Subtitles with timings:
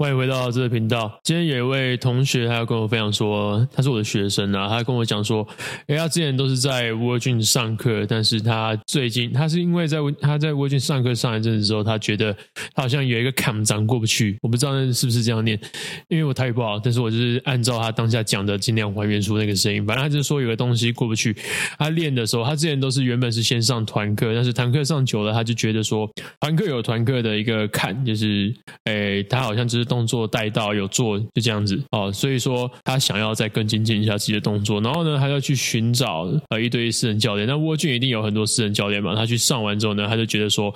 [0.00, 1.18] 欢迎回到这个频道。
[1.24, 5.44] 今天有一位同学，他要跟我分享说，他是我的学生啊，他跟我讲说，
[5.88, 12.32] 诶，他之前都是在 Virgin 上课，但是他最近，他是因为在他在 Virgin 上课上一阵子之后，他觉得
[12.76, 15.58] 他好像有一个坎长过不去，我不知道那是不是这样念，
[16.06, 19.84] 因为我台语不好，但是我就是按照他当下讲的，尽量还原出那个声音。
[19.84, 21.36] 反正他就是说有个东西过不去，
[21.76, 26.08] 他练的时候，他之前都是原本是先上团课，但是团课上久了，他就觉得说
[26.38, 28.54] 团课有团课的一个坎，就是
[28.84, 29.87] 诶，他好像就是。
[29.88, 37.48] 动作带到有做就这样子哦，所以说他想要再更精进一下自己的动作，然后呢，他要去寻找呃一对一私人教练。
[37.48, 39.14] 那沃俊一定有很多私人教练嘛？
[39.14, 40.72] 他去上完之后呢，他就觉得说，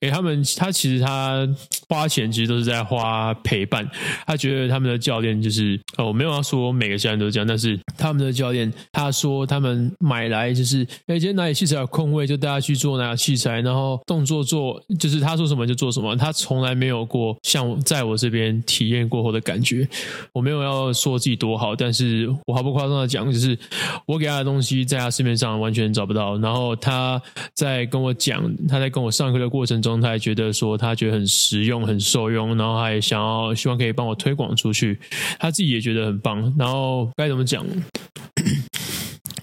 [0.00, 1.48] 诶，他们他其实他
[1.88, 3.88] 花钱其实都是在花陪伴。
[4.26, 18.55] 他觉得他们的教练就是哦，我没有要说每个教练都这样，但是他们的教练他说他们买来就是，诶，今天哪里器材有空位就带他去做哪个器材，然后动作做就是他说什么就做什么，他从来没有过像在我这边。
[18.62, 19.88] 体验过后的感觉，
[20.32, 23.58] 我没有要说自己多好，但是我毫不夸张的讲，就是
[24.06, 26.38] 我给他的东西在他市面上完全找不到。
[26.38, 27.20] 然后他
[27.54, 34.98] 在跟我讲，他在跟我上课的过程中，他还觉得说他觉得很实用、很受用，然后还想要希望可以帮我推广出去，
[35.38, 36.54] 他自己也觉得很棒。
[36.58, 37.64] 然后该怎么讲？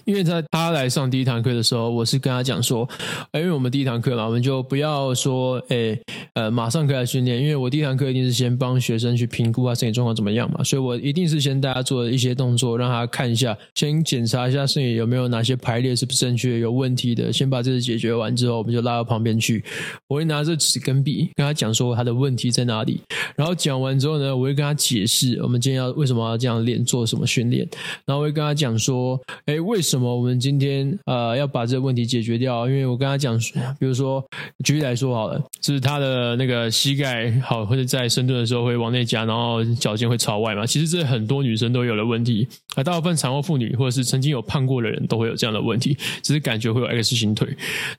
[0.04, 2.88] 因为在他来上第一堂课的时候，我是跟他讲说，
[3.32, 5.98] 哎因为我们第一堂课嘛，我们就不要说，诶，
[6.34, 19.64] 呃，马上可以来训练，因为我第一堂课一定是先帮学生去评估他身体状况怎么样嘛，所以我一定是先大家做一些动作，让他看一下，先检查一下身体有没有哪些排列是不正确、有问题的，先把这个解决完之后，我们就拉到旁边去，
[20.08, 23.00] 我会拿着纸跟笔跟他讲说他的问题在哪里，
[23.36, 27.66] 然后讲完之后呢，我会跟他解释我们今天要为什么要这样练，做什么训练，
[28.06, 29.93] 然后我会跟他讲说，诶，为什么。
[29.94, 30.12] 什么？
[30.12, 33.38] 我们今天呃要把这个问题解决掉，因为我跟他讲，
[33.78, 34.20] 比如说
[34.64, 40.66] 举例来说好了，就是他的那个膝盖好，或者在深蹲的时候会往内夹，然后脚尖会朝外嘛。
[40.66, 47.46] 其实这很多女生都有的问题，啊，大部分产后妇女或者是曾经有胖过的人都会有这样的问题，只是感觉会有 X 型腿，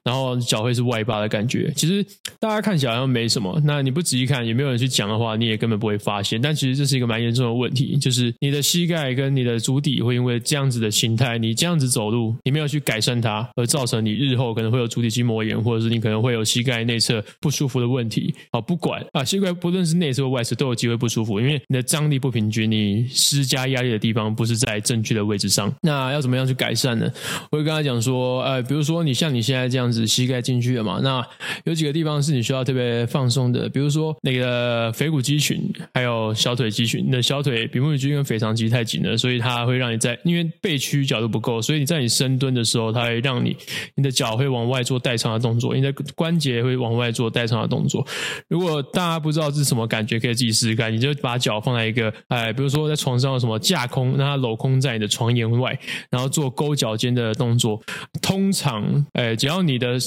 [0.03, 1.71] 然后脚会是外八的感觉。
[1.77, 2.05] 其实
[2.41, 6.41] 大家看起来好像没什么，那你不仔细看，也没有人去讲的话，你也根本不会发现。
[6.41, 11.84] 但其实这是一个蛮严重的问题，就是你的膝盖跟你的足底会因为这样子的形态，你这样子。
[11.87, 18.33] 走路，你没有去改善它，而造成你日后可能会有足底筋膜炎，或者是你可能会有膝盖内侧不舒服的问题。
[18.51, 25.73] 好，不管啊，膝盖不论是内侧或外侧都有机会不舒服，因为你的张力不平均，你施加压力的地方不是在正确的位置上。
[25.81, 27.11] 那要怎么样去改善呢？
[27.51, 31.25] 我会跟他讲说，呃，比如说你像你现在这样子，膝盖进去了嘛，那
[31.65, 35.61] 有几个地方是你需要特别放松的，比如说那个腓骨肌群，
[35.93, 37.05] 还有小腿肌群。
[37.05, 43.53] 你的小腿比目鱼肌跟腓肠肌太紧了，所以它会让你在因为背屈角度不够，所以所以你在你深蹲的时候，它会让你
[43.95, 48.07] 你的脚会往外做代偿的动作，你的关节会往外做代偿的动作。
[48.47, 50.93] 如果大家不知道这是什么感觉，可以自己试试看。
[50.93, 55.77] 你就把脚放在一个，哎，比如说在床上有什么架空，让它镂空在你的床沿外，
[56.09, 57.81] 然后做勾脚尖的动作。
[58.21, 59.97] 通常，哎，只要你的。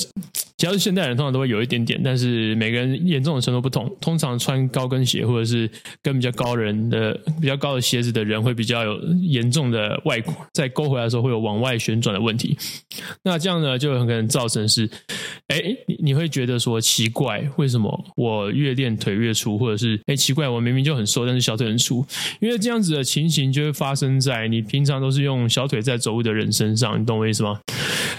[0.56, 3.89] 只要是现代人，通常都会有一点点，但是每个人严重的程度不同。
[4.00, 5.71] 通常穿高跟鞋或者是
[6.03, 12.57] 跟比较高人的、比较高的鞋子的人，会比较有严重的外扩，在勾回来的时候会有往外旋转的问题。
[13.23, 14.89] 那这样呢，就很可能造成是，
[15.49, 22.05] 哎，你你会觉得说奇怪，为什么我越练腿越粗，或者是哎奇怪，我明明就很瘦，但是小腿很粗？
[22.41, 27.61] 因为这样子的情形就会发生在你平常都是用小腿在走路的人身上，你懂我意思吗？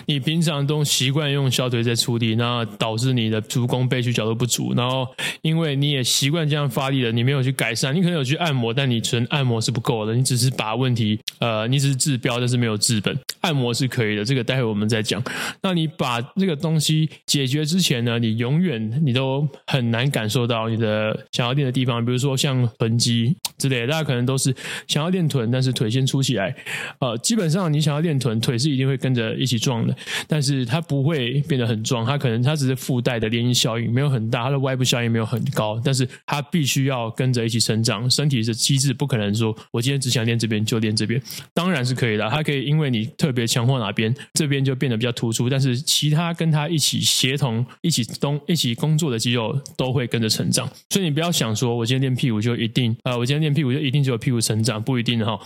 [0.05, 5.07] 你平常都习惯用小腿在出力，那导致你的足弓背屈角度不足，然后
[5.41, 13.15] 因为你也习惯这样发力了，你没有去改善，你可能有去按摩，但你纯按摩是不够的，你只是把问题，呃，你只是治标，但是没有治本。
[13.41, 15.23] 按摩是可以的，这个待会我们再讲。
[15.61, 24.53] 那你把这个东西解决之前呢，你永远你都很难感受到你的想要练的地方，比如说像臀肌之类的，大家可能都是
[24.87, 26.55] 想要练臀，但是腿先粗起来，
[26.99, 29.95] 呃，基本上你想要练臀，腿是一定会跟着一起壮的。
[30.27, 38.09] 但是它不会变得很壮，它可能它只是附带的涟漪效应，没有很大，它的外部效应没有很高，但是它必须要跟着一起成长。
[38.09, 41.21] 身体的机制不可能说我今天只想练这边就练这边，
[41.53, 50.67] 当然是可以的，它可以因为你特特别强化哪边，这边就变得比较突出，但是其他跟他一起协同、一起东、一起工作的肌肉都会跟着成长。
[50.89, 55.39] 所以你不要想说我今天练屁股就一定啊、我今天练屁股就一定只有屁股成长，不一定哈。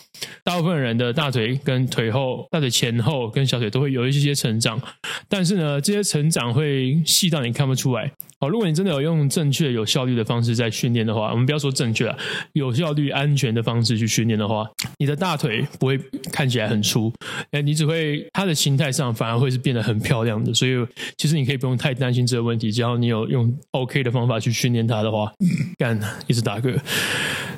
[0.43, 4.33] 大部分人的大腿跟腿后、大腿前后跟小腿都会有一些些。
[4.33, 4.81] 成长，
[5.29, 8.11] 但是呢，这些成长会细到你看不出来。
[8.43, 12.17] 好，如果你真的有用正确、有效率的方式在训练的话，我们不要说正确啊，
[12.51, 15.97] 有效率、安全的方式去训练的话，你的大腿不会
[16.29, 17.09] 看起来很粗，
[17.51, 20.53] 哎，你只会它的形态上反而会是变得很漂亮的。
[20.53, 20.85] 所以，
[21.17, 25.31] 其实你可以不用太担心这个问题，只要你有用 OK 的方法去训练它的话，
[25.77, 25.97] 干，
[26.27, 26.77] 一直打嗝。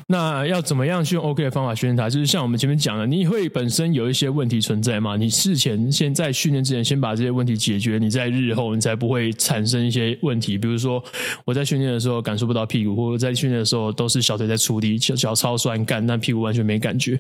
[0.08, 2.08] 那要怎么样去用 OK 的方法训练它？
[2.08, 5.16] 就是像我们前面讲的，你会本身有一些问题存在嘛？
[5.16, 10.60] 你事前先在训练之前，先把这些问题解决，你在日后你才不会产生一些问题。
[10.60, 11.04] 比如说
[11.44, 17.20] 我在训练的时候感受不到屁股，或者在训练的时候都是小腿在出力，脚脚超酸干，但屁股完全没感觉。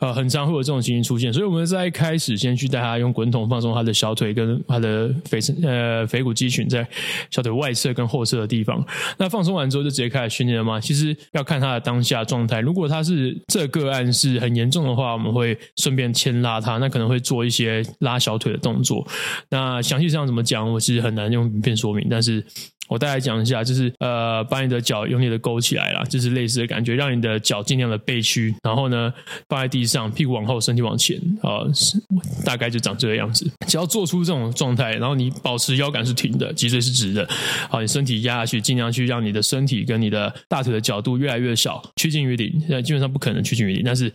[0.00, 6.84] 呃，很常会有这种情形出现，所以我们在一开始先去带他用滚筒放松他的小腿跟他的腓呃腓骨肌群在
[7.30, 8.84] 小腿外侧跟后侧的地方。
[9.18, 10.80] 那放松完之后就直接开始训练了吗？
[10.80, 12.60] 其实要看他的当下状态。
[12.60, 19.06] 如果他是这个案是很严重的话，我们会顺便牵拉他，那可能会做一些拉小腿的动作。
[19.50, 22.44] 那详细上怎么讲，我其实很难用影片说明，但是。
[22.88, 29.12] 我大概讲一下，就是呃，把你的脚用力的勾起来啦，就是类似的感觉，让你的脚尽量的背屈，然后呢，
[29.48, 31.72] 放在地上，屁股往后，身体往前，啊、呃，
[32.44, 33.50] 大概就长这个样子。
[33.66, 37.28] 只要做出这种状态，然后你保持腰杆是挺的，脊椎是直的，
[37.68, 42.52] 好，你身体压下去，尽量去让你的身体跟你的大腿的角度越来越小，趋近于零。
[42.60, 44.12] 现在基本上不可能趋近于零，但是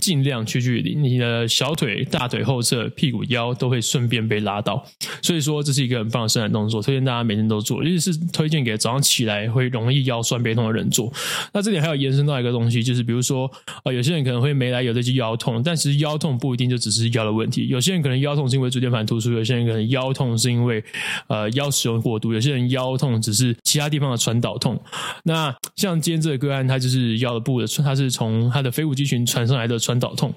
[0.00, 1.02] 尽量趋近于零。
[1.02, 4.84] 你的小腿、大腿后侧、屁股、腰都会顺便被拉到，
[5.22, 8.26] 所以说这是一个很棒的伸展动作，推荐大家每天都做，尤其是。
[8.32, 11.10] 推荐给早上起来会容易腰酸背痛的人做。
[11.52, 13.50] 那这里还有延伸到一个东西，就是比如说，
[13.84, 17.68] 呃，有些人可能会没来由的就腰痛，但其实腰痛不一定就只是腰的问题。
[17.68, 20.84] 有些人可能腰痛是因为椎间盘突出，有些人可能腰痛是因为
[21.28, 24.78] 呃腰使用过度，有些人腰痛只是其他地方的传导痛。
[25.24, 30.30] 那像今天这个个案，他就是腰的部的，他是从他的腓骨肌群传上来的传导痛。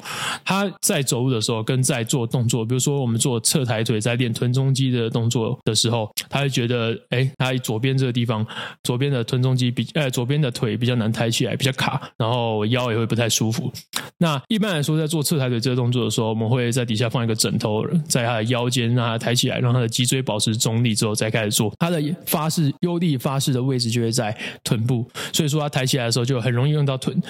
[0.45, 7.58] 他在走路的时候跟在做动作，比如说我们做侧抬腿在练臀中肌的动作的时候，他会觉得，哎，他。
[7.59, 8.45] 左边这个地方，
[8.83, 13.71] 左边的臀中肌比呃，左边的腿比较难抬起来，比较卡，然后腰也会不太舒服。
[14.17, 21.73] 那一般来说，在做侧抬腿这个动作的时候，我们会在底下放一个枕头，在他的腰间让他抬起来，让他的脊椎保持中立之后再开始做。
[21.79, 27.21] 他的发式用力发式的位置就会在臀部，所以说他抬起来的时候就很容易用到臀。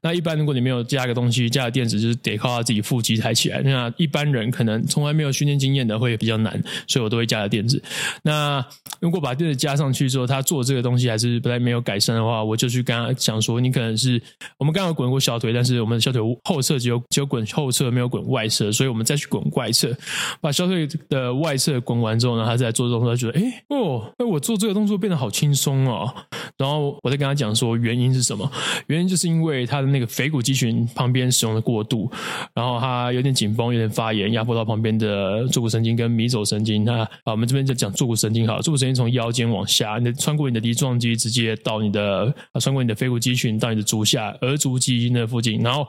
[0.00, 3.60] 那一般如果你没有加一个东西，加个垫子，就是得靠他自己腹肌抬起来。
[3.62, 7.82] 那一般人可能从来没有训练经验的会比较难，所以我都会加个垫子。
[8.22, 8.64] 那
[9.00, 14.20] 如果把垫子加上去之后，他做这个东西还是不太没有改善的话，我就去跟他讲说，你可能是
[14.58, 19.96] 我们刚刚滚过小腿，但是我们的小腿后侧只有只有滚后侧，没有滚外侧，所以我们再去滚外侧，
[20.40, 26.12] 把小腿的外侧滚完之后呢，他再做这动作，他觉得哎哦，哎我做这个动作变得好轻松哦。
[26.56, 28.50] 然后我再跟他讲说原因是什么？
[28.88, 32.10] 原因就是因为他的那个腓骨肌群旁边使用的过度，
[32.52, 36.84] 然后他有点紧绷，有点发炎，压迫到旁边的坐骨神经跟迷走神经。
[36.84, 39.98] 那啊，我们这边就讲坐骨神经好，坐骨神经从腰间往下。
[39.98, 45.60] 你穿过你的梨状肌，直接到你的啊，穿过你的腓骨肌群，到你的足下额足肌那附近。
[45.60, 45.86] 然后，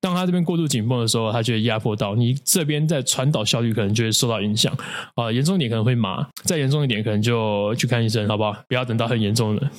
[0.00, 4.76] 当它这边过度紧绷的时候，它就会压迫到你这边，在传导效率可能就会受到影响
[5.14, 5.30] 啊。
[5.30, 8.56] 严重一点可能会麻，再严重一点可能就去看医生，好不好？
[8.66, 9.70] 不要等到很严重的。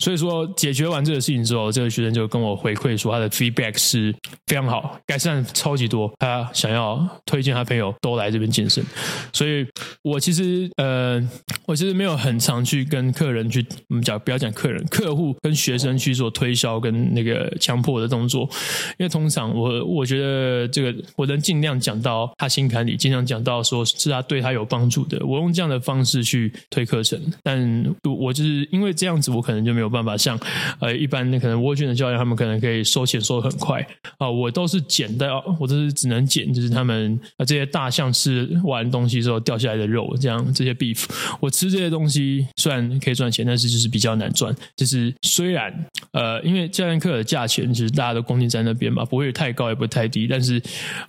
[0.00, 4.12] 所以说，解决完这个事情之后，这个学生就跟我回馈说，他的 feedback 是
[4.48, 6.12] 非常好，改善超级多。
[6.18, 8.84] 他想要推荐他朋友都来这边健身。
[9.32, 9.64] 所以
[10.02, 11.22] 我其实呃，
[11.66, 13.10] 我其实没有很常去跟。
[13.20, 18.48] 客人去，我们讲不要讲客人，客户跟学生去做推销跟那个强迫的动作，
[18.98, 30.36] 因为通常我我觉得这个我能尽量讲到他心坎里，尽量讲到说是他对他有帮助的，我用这样的方式去推课程，但我就是因为这样子，我可能就没有办法像
[30.80, 33.86] 呃一般那可能沃俊的教练，他们可能可以收钱收得很快
[34.18, 41.04] 啊，我都是捡到，我都是只能捡，就是他们啊这些大象吃完东西之后掉下来的肉，这样这些 beef，
[41.38, 43.14] 我吃这些东西虽然可以。
[43.20, 44.56] 赚钱，但是就是比较难赚。
[44.74, 45.70] 就是虽然
[46.12, 50.26] 呃，因为教练课的价钱其实大家都公定在那边嘛，不会太高，也不会太低。
[50.26, 50.58] 但是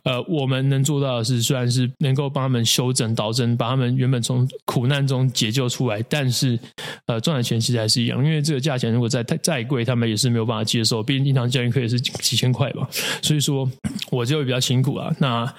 [0.04, 6.60] 呃，我们能做到的是，虽然是能够帮他们修整、导正，把他们原本从苦难中解救出来，但是
[7.06, 8.22] 呃，赚的钱其实还是一样。
[8.26, 11.04] 因为这个价价钱如果再太再贵，他们也是没有办法接受。
[11.04, 12.88] 毕竟一堂教育课也是几千块吧，
[13.22, 13.70] 所以说
[14.10, 15.14] 我就会比较辛苦啊。
[15.20, 15.54] 那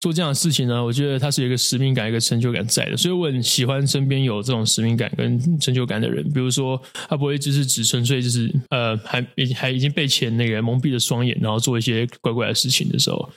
[0.00, 6.24] 做这样的事情呢，我觉得它是有一个使命感、一个成就感在的，所以我很喜欢身边有这种使命感跟成就感的人。
[6.32, 13.30] 比如说，他不会就是只纯粹就是呃，还已还已经被钱那个蒙蔽了双眼，然后做一些怪怪的事情的时候，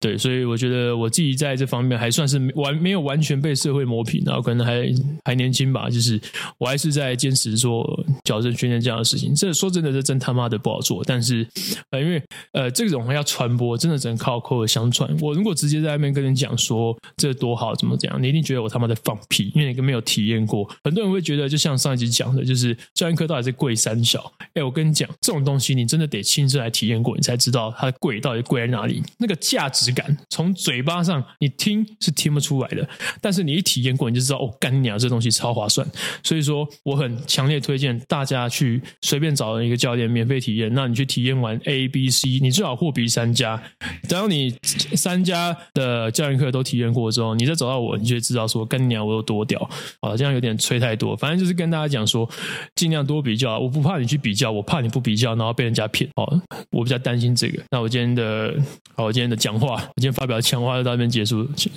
[0.00, 4.90] 对，所以我觉得我自己在这方面还算是完没有完全被社会磨平，然后可能还
[5.24, 6.18] 还年轻吧，就是
[6.56, 9.34] 我还是在坚持做矫正训练这样的事情。
[9.34, 11.46] 这说真的，这真他妈的不好做，但是
[11.90, 15.14] 呃，因为呃，这种要传播，真的只能靠口耳相传。
[15.20, 20.66] 我如果直接在外面跟你讲说这多好怎么怎样，你一定觉得我他妈在放屁，因为你没有体验过。
[20.82, 24.32] 很多人会觉得，就像上一集讲的，就是教练课到底是贵三小。
[24.54, 29.02] 哎，我跟你讲，这种东西你真的得亲自来体验过，你才知道它贵到底贵在哪里。
[29.18, 32.88] 那个价值感，从嘴巴上你听是听不出来的，
[33.20, 35.86] 但是你一体验过，你就知道哦，干你娘，这东西超划算。
[36.22, 40.72] 所以说，我很强烈推荐大家去随便找一个教练免费体验。
[40.72, 43.60] 那你去体验完 A、B、C，你最好货比三家。
[44.08, 49.68] 等到你三家的教练课都体验过之后，你再找到我，你就会知道说干你娘我有多屌。
[50.00, 52.28] 好，这样有点吹太多，反正就是跟大家讲说，
[52.74, 53.58] 尽量多比较。
[53.58, 56.08] 我不怕你去比较，我怕你不比较，然后被人家骗。
[56.16, 57.62] 哦，我比较担心这个。
[57.70, 58.54] 那我今天的，
[58.96, 61.48] 好，我今天的讲话，我今天发表的强化就到这边结束。
[61.56, 61.70] 谢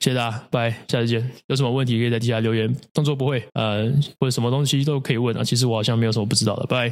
[0.00, 1.30] 谢大家，拜，下次见。
[1.46, 5.44] 有什么问题可以在底下留言，动作不会，呃，或者什么东西都可以问啊。
[5.44, 6.90] 其实我好像没有什么不知道的，拜。